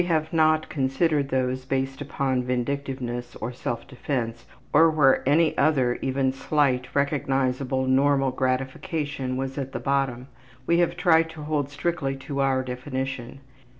We 0.01 0.07
have 0.07 0.33
not 0.33 0.67
considered 0.67 1.29
those 1.29 1.63
based 1.63 2.01
upon 2.01 2.41
vindictiveness, 2.41 3.35
or 3.35 3.53
self 3.53 3.87
defense, 3.87 4.47
or 4.73 4.89
where 4.89 5.21
any 5.29 5.55
other 5.59 5.99
even 6.01 6.31
slight, 6.33 6.87
recognizable, 6.95 7.85
normal 7.85 8.31
gratification 8.31 9.37
was 9.37 9.59
at 9.59 9.73
the 9.73 9.79
bottom. 9.79 10.25
We 10.65 10.79
have 10.79 10.97
tried 10.97 11.29
to 11.29 11.43
hold 11.43 11.69
strictly 11.69 12.15
to 12.15 12.39
our 12.39 12.63
definition. 12.63 13.41